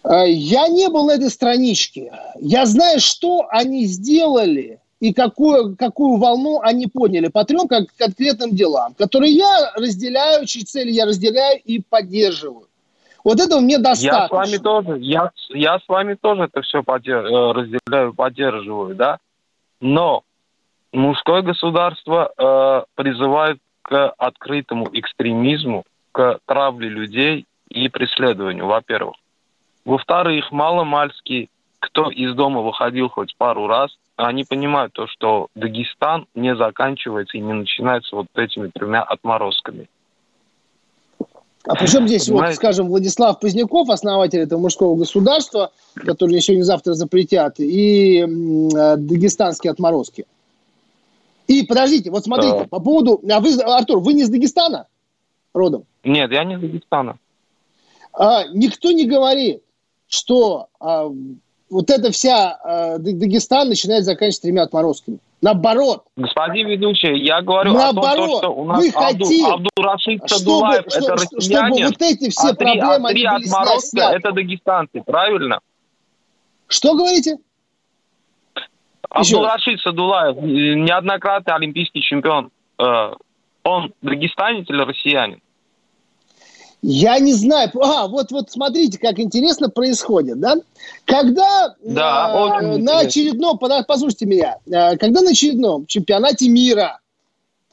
[0.04, 2.12] Э, я не был на этой страничке.
[2.38, 8.55] Я знаю, что они сделали и какую, какую волну они подняли по трем как конкретным
[8.55, 12.67] делам, которые я разделяю, чьи цели я разделяю и поддерживаю.
[13.25, 14.17] Вот этого мне достаточно.
[14.17, 18.95] Я с вами тоже, я, я с вами тоже это все подер, э, разделяю, поддерживаю,
[18.95, 19.19] да.
[19.81, 20.23] Но
[20.93, 29.17] мужское государство э, призывает к открытому экстремизму, к травле людей и преследованию, во-первых.
[29.85, 31.49] Во-вторых, мало-мальски,
[31.81, 37.40] кто из дома выходил хоть пару раз, они понимают то, что Дагестан не заканчивается и
[37.40, 39.88] не начинается вот этими тремя отморозками.
[41.64, 47.61] А причем здесь, вот, скажем, Владислав Поздняков, основатель этого мужского государства, который сегодня завтра запретят,
[47.61, 48.27] и э,
[48.97, 50.27] дагестанские отморозки.
[51.49, 52.64] И подождите, вот смотрите, да.
[52.64, 53.21] по поводу...
[53.31, 54.87] А вы, Артур, вы не из Дагестана
[55.53, 55.85] родом?
[56.03, 57.19] Нет, я не из Дагестана.
[58.12, 59.62] А, никто не говорит,
[60.09, 61.11] что а,
[61.70, 65.18] вот эта вся а, Дагестан начинает заканчиваться тремя отморозками.
[65.40, 66.04] Наоборот.
[66.16, 70.87] Господин ведущий, я говорю Наоборот, о том, что у нас мы Абду, хотим, Абдурашид Садулаев
[70.87, 75.61] это чтобы, чтобы вот эти все а проблемы, три, а три отморозка это дагестанцы, правильно?
[76.66, 77.38] Что говорите?
[79.09, 82.50] Абдурашид Садулаев, неоднократный олимпийский чемпион.
[82.78, 83.14] Э,
[83.62, 85.40] он дагестанец или россиянин?
[86.83, 87.71] Я не знаю.
[87.83, 90.57] А, вот, вот смотрите, как интересно происходит, да?
[91.05, 97.01] Когда да, э, на очередном, послушайте меня, э, когда на очередном чемпионате мира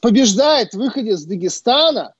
[0.00, 2.12] побеждает выходец из Дагестана,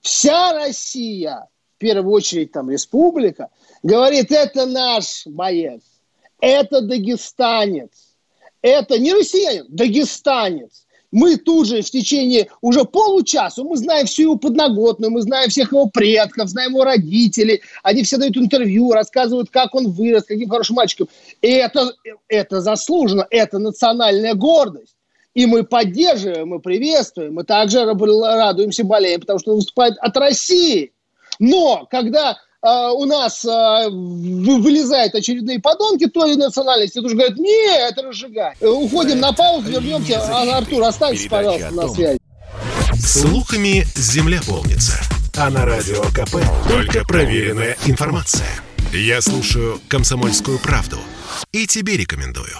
[0.00, 3.48] вся Россия, в первую очередь там республика,
[3.84, 5.82] говорит, это наш боец,
[6.40, 7.90] это дагестанец,
[8.62, 10.81] это не россиянин, дагестанец
[11.12, 15.72] мы тут же в течение уже получаса, мы знаем всю его подноготную, мы знаем всех
[15.72, 20.76] его предков, знаем его родителей, они все дают интервью, рассказывают, как он вырос, каким хорошим
[20.76, 21.08] мальчиком.
[21.42, 21.92] И это,
[22.28, 24.96] это заслуженно, это национальная гордость.
[25.34, 30.92] И мы поддерживаем, мы приветствуем, мы также радуемся, болеем, потому что он выступает от России.
[31.38, 32.38] Но когда
[32.70, 38.56] у нас э, вылезают очередные подонки той национальности, тут же говорят, нет, это разжигать.
[38.60, 40.20] Э, уходим на паузу, вернемся.
[40.22, 42.18] А, Артур, останься, пожалуйста, на связи.
[42.94, 44.94] Слухами земля полнится.
[45.36, 46.36] А на радио КП
[46.68, 48.46] только проверенная информация.
[48.92, 50.98] Я слушаю «Комсомольскую правду»
[51.50, 52.58] и тебе рекомендую.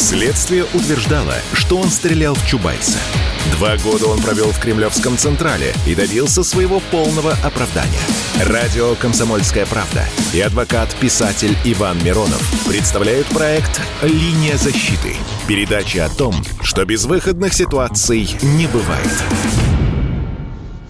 [0.00, 2.98] Следствие утверждало, что он стрелял в Чубайса–
[3.56, 8.00] Два года он провел в Кремлевском Централе и добился своего полного оправдания.
[8.46, 15.14] Радио «Комсомольская правда» и адвокат-писатель Иван Миронов представляют проект «Линия защиты».
[15.48, 19.12] Передача о том, что безвыходных ситуаций не бывает.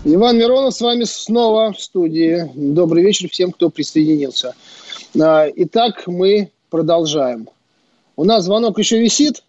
[0.05, 2.51] Иван Миронов с вами снова в студии.
[2.55, 4.55] Добрый вечер всем, кто присоединился.
[5.21, 7.49] А, итак, мы продолжаем.
[8.21, 9.43] У нас звонок еще висит.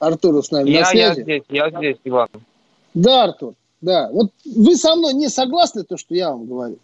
[0.00, 1.18] Артур с нами я, на связи.
[1.18, 2.28] Я здесь, я здесь, Иван.
[2.92, 4.08] Да, Артур, да.
[4.10, 6.78] Вот вы со мной не согласны, то, что я вам говорю?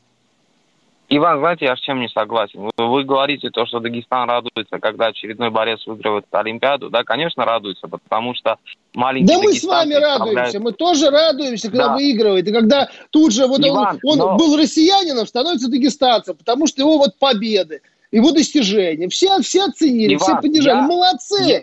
[1.08, 2.70] Иван, знаете, я с чем не согласен?
[2.76, 6.88] Вы, вы говорите то, что Дагестан радуется, когда очередной борец выигрывает Олимпиаду.
[6.88, 8.56] Да, конечно, радуется, потому что
[8.94, 11.94] маленький Да мы с вами радуемся, мы тоже радуемся, когда да.
[11.96, 12.46] выигрывает.
[12.46, 14.36] И когда тут же вот Иван, он, он но...
[14.36, 17.82] был россиянином, становится дагестанцем, потому что его вот победы,
[18.14, 19.08] его достижения.
[19.08, 20.76] Все, все оценили, Иван, все поддержали.
[20.76, 20.82] Я...
[20.82, 21.44] Молодцы!
[21.44, 21.62] Я,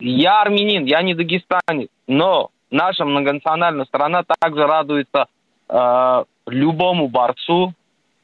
[0.00, 5.26] я армянин, я не дагестанец, но наша многонациональная страна также радуется
[5.68, 7.74] э, любому борцу,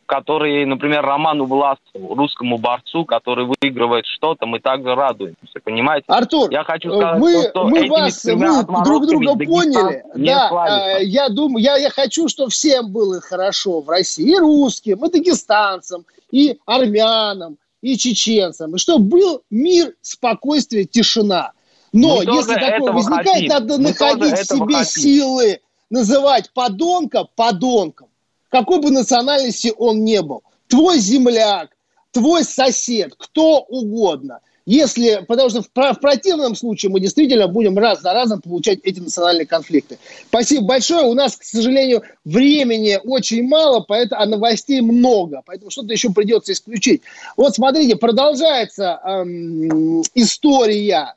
[0.09, 6.06] который, например, Роману Власову, русскому борцу, который выигрывает что-то, мы также радуемся, понимаете?
[6.09, 10.02] Артур, я хочу сказать, мы, что, что мы вас, мы друг друга поняли.
[10.14, 15.04] Да, э, я думаю, я, я хочу, чтобы всем было хорошо в России, и русским,
[15.04, 21.52] и дагестанцам, и армянам, и чеченцам, и чтобы был мир, спокойствие, тишина.
[21.92, 23.48] Но мы если такое возникает, хотим.
[23.48, 25.02] надо мы находить в себе хотим.
[25.02, 28.09] силы называть подонка подонком
[28.49, 30.42] какой бы национальности он не был.
[30.68, 31.70] Твой земляк,
[32.12, 34.40] твой сосед, кто угодно.
[34.66, 39.01] Если, потому что в, в противном случае мы действительно будем раз за разом получать эти
[39.01, 39.96] национальные конфликты.
[40.28, 41.07] Спасибо большое.
[41.07, 45.40] У нас, к сожалению, времени очень мало, поэтому, а новостей много.
[45.46, 47.01] Поэтому что-то еще придется исключить.
[47.38, 51.14] Вот смотрите, продолжается эм, история.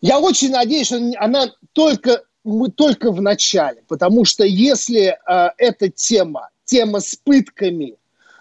[0.00, 5.88] Я очень надеюсь, что она только мы только в начале, потому что если э, эта
[5.88, 7.96] тема, тема с пытками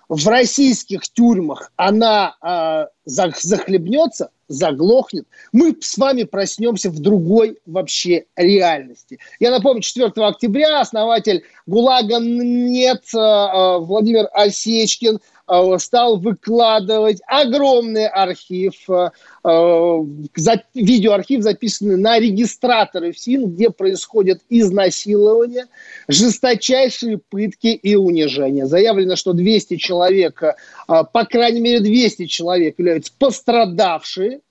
[0.07, 9.17] в российских тюрьмах, она э, захлебнется, заглохнет, мы с вами проснемся в другой вообще реальности.
[9.39, 15.19] Я напомню, 4 октября основатель ГУЛАГа «Нет» э, э Владимир Осечкин–
[15.77, 19.09] стал выкладывать огромный архив, э,
[19.43, 19.49] э,
[20.73, 25.67] видеоархив, записанный на регистраторы ФСИН, где происходят изнасилования,
[26.07, 28.65] жесточайшие пытки и унижения.
[28.65, 30.41] Заявлено, что 200 человек,
[30.87, 34.41] по крайней мере 200 человек являются пострадавшие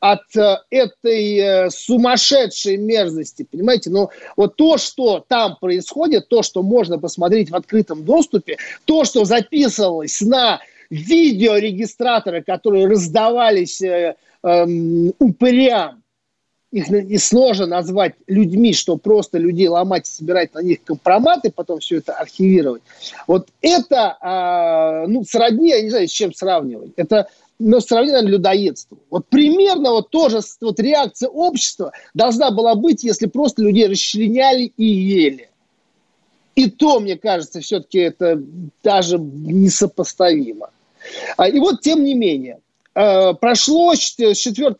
[0.00, 3.90] от э, этой э, сумасшедшей мерзости, понимаете?
[3.90, 9.24] Но вот то, что там происходит, то, что можно посмотреть в открытом доступе, то, что
[9.24, 14.66] записывалось на видеорегистраторы, которые раздавались э, э,
[15.18, 16.02] упырям,
[16.70, 21.80] их и сложно назвать людьми, что просто людей ломать и собирать на них компроматы, потом
[21.80, 22.82] все это архивировать.
[23.26, 26.92] Вот это, э, ну, сродни, я не знаю, с чем сравнивать.
[26.96, 27.28] Это
[27.58, 28.98] но сравнительно людоедству.
[29.10, 34.84] Вот примерно вот тоже вот реакция общества должна была быть, если просто людей расчленяли и
[34.84, 35.50] ели.
[36.54, 38.42] И то, мне кажется, все-таки это
[38.82, 40.70] даже несопоставимо.
[41.36, 42.58] А, и вот, тем не менее,
[42.94, 44.76] э, прошло с 4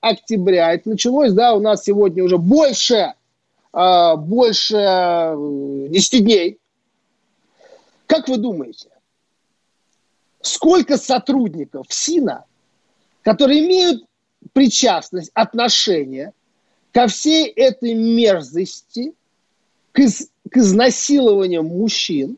[0.00, 3.14] октября, это началось, да, у нас сегодня уже больше,
[3.72, 5.34] э, больше
[5.88, 6.58] 10 дней.
[8.06, 8.88] Как вы думаете,
[10.40, 12.44] сколько сотрудников СИНа,
[13.22, 14.04] которые имеют
[14.52, 16.32] причастность, отношение
[16.92, 19.12] ко всей этой мерзости,
[19.92, 22.36] к, из, к изнасилованию мужчин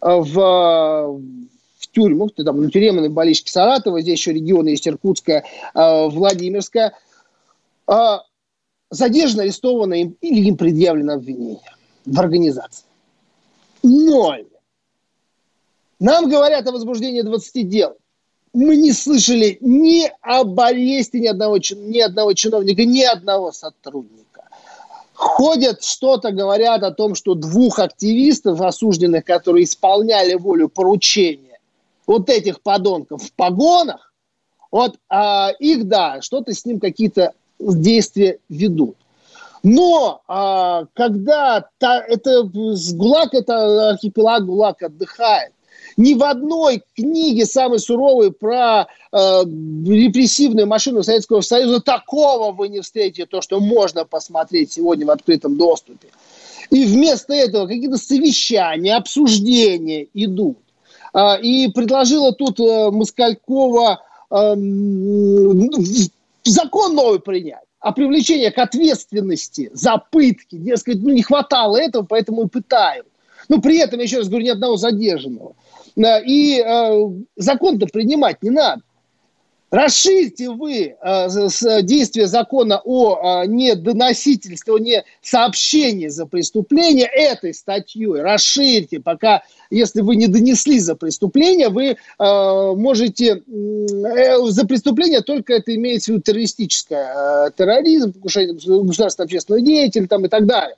[0.00, 5.44] э, в, в тюрьмах, там на тюремной болельщики Саратова, здесь еще регионы есть Иркутская,
[5.74, 6.94] э, Владимирская,
[7.88, 8.18] э,
[8.90, 12.84] задержаны, арестованы им, или им предъявлено обвинение в организации.
[13.82, 14.46] Ноль.
[16.04, 17.96] Нам говорят о возбуждении 20 дел.
[18.52, 24.42] Мы не слышали ни об аресте ни одного, ни одного чиновника, ни одного сотрудника.
[25.14, 31.58] Ходят что-то, говорят о том, что двух активистов осужденных, которые исполняли волю поручения,
[32.06, 34.12] вот этих подонков в погонах,
[34.70, 38.98] вот а, их, да, что-то с ним какие-то действия ведут.
[39.62, 45.54] Но а, когда та, это ГУЛАГ, это архипелаг ГУЛАГ отдыхает,
[45.96, 52.80] ни в одной книге самой суровой про э, репрессивную машину Советского Союза такого вы не
[52.80, 56.08] встретите, то, что можно посмотреть сегодня в открытом доступе.
[56.70, 60.58] И вместо этого какие-то совещания, обсуждения идут.
[61.12, 64.54] Э, и предложила тут э, Москалькова э,
[66.44, 70.56] закон новый принять о привлечении к ответственности за пытки.
[70.56, 73.06] Дескать, ну не хватало этого, поэтому и пытают.
[73.48, 75.54] Ну, при этом, еще раз говорю, ни одного задержанного.
[75.96, 78.82] И э, закон-то принимать не надо.
[79.70, 88.20] Расширьте вы э, действие закона о э, недоносительстве, о не сообщении за преступление этой статьей.
[88.20, 96.12] Расширьте, пока, если вы не донесли за преступление, вы можете за преступление только это имеется
[96.12, 100.76] в виду террористическое, терроризм, покушение государственного общественного деятеля там, и так далее.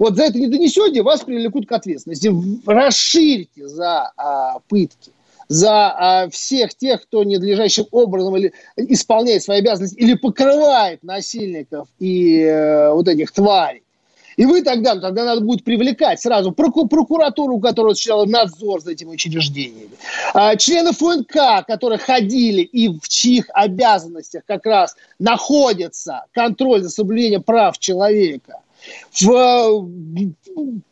[0.00, 2.32] Вот за это не донесете, вас привлекут к ответственности.
[2.66, 5.12] Расширьте за а, пытки
[5.48, 12.40] за а, всех тех, кто ненадлежащим образом или исполняет свои обязанности или покрывает насильников и
[12.40, 13.82] э, вот этих тварей.
[14.36, 18.92] И вы тогда, ну, тогда надо будет привлекать сразу проку прокуратуру, которая осуществляла надзор за
[18.92, 19.90] этими учреждениями,
[20.34, 27.42] а, членов ФНК, которые ходили и в чьих обязанностях как раз находится контроль за соблюдением
[27.42, 28.60] прав человека–
[29.20, 29.88] в,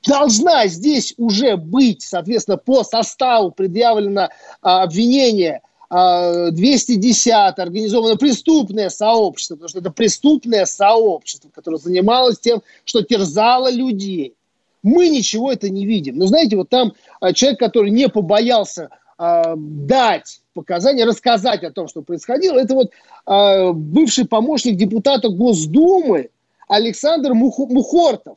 [0.07, 4.29] должна здесь уже быть, соответственно, по составу предъявлено
[4.63, 12.63] а, обвинение 210 а, организованное преступное сообщество, потому что это преступное сообщество, которое занималось тем,
[12.85, 14.35] что терзало людей.
[14.83, 16.17] Мы ничего это не видим.
[16.17, 21.89] Но знаете, вот там а, человек, который не побоялся э, дать показания, рассказать о том,
[21.89, 22.91] что происходило, это вот
[23.27, 26.31] э, бывший помощник депутата Госдумы
[26.69, 28.37] Александр Мух, Мухортов,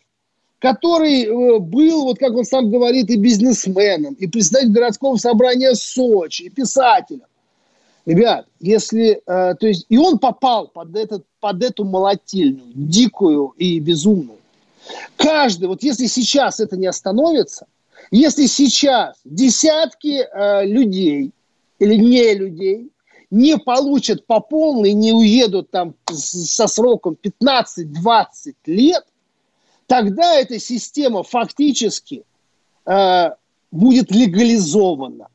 [0.60, 6.44] который э, был, вот как он сам говорит, и бизнесменом, и председателем городского собрания Сочи,
[6.44, 7.26] и писателем.
[8.06, 13.80] Ребят, если, э, то есть, и он попал под, этот, под эту молотильню, дикую и
[13.80, 14.40] безумную.
[15.18, 17.68] Каждый, вот если сейчас это не остановится,
[18.10, 21.32] если сейчас десятки э, людей
[21.80, 22.92] или не людей
[23.32, 28.26] не получат по полной, не уедут там со сроком 15-20
[28.66, 29.06] лет,
[29.88, 32.26] тогда эта система фактически
[32.86, 33.32] э,
[33.72, 35.28] будет легализована.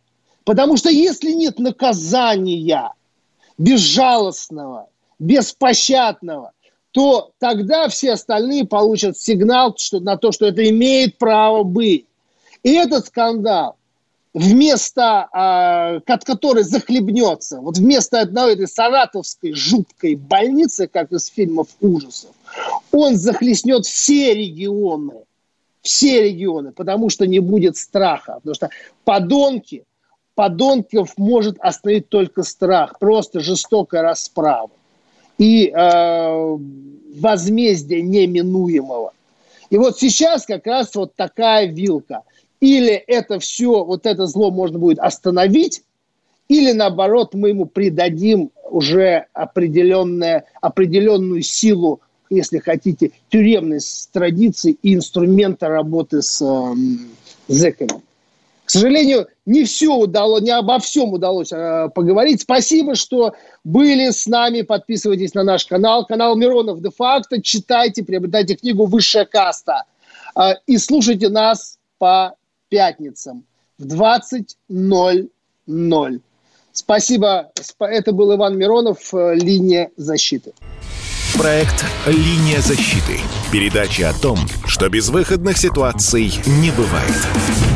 [0.44, 2.92] Потому что если нет наказания
[3.58, 4.88] безжалостного,
[5.18, 6.52] беспощадного,
[6.92, 12.06] то тогда все остальные получат сигнал что, на то, что это имеет право быть.
[12.62, 13.75] И этот скандал
[14.36, 21.68] вместо, э, от которой захлебнется, вот вместо одной этой саратовской жуткой больницы, как из фильмов
[21.80, 22.32] ужасов,
[22.92, 25.22] он захлестнет все регионы,
[25.80, 28.68] все регионы, потому что не будет страха, потому что
[29.04, 29.84] подонки,
[30.34, 34.70] подонков может остановить только страх, просто жестокая расправа
[35.38, 36.58] и э,
[37.18, 39.14] возмездие неминуемого.
[39.70, 42.20] И вот сейчас как раз вот такая вилка–
[42.60, 45.82] или это все, вот это зло можно будет остановить,
[46.48, 52.00] или наоборот мы ему придадим уже определенное, определенную силу,
[52.30, 53.80] если хотите, тюремной
[54.12, 56.74] традиции и инструмента работы с э,
[57.48, 58.02] зэками.
[58.64, 62.42] К сожалению, не все удалось, не обо всем удалось э, поговорить.
[62.42, 64.62] Спасибо, что были с нами.
[64.62, 66.04] Подписывайтесь на наш канал.
[66.04, 67.40] Канал Миронов де-факто.
[67.40, 69.84] Читайте, приобретайте книгу «Высшая каста».
[70.36, 72.34] Э, и слушайте нас по
[72.68, 73.44] пятницам
[73.78, 76.20] в 20.00.
[76.72, 77.50] Спасибо.
[77.78, 80.52] Это был Иван Миронов, э, «Линия защиты».
[81.38, 83.20] Проект «Линия защиты».
[83.50, 87.75] Передача о том, что безвыходных ситуаций не бывает.